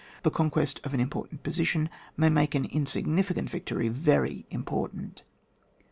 [0.23, 5.21] The conquest of an important position may make an in significant victory very important.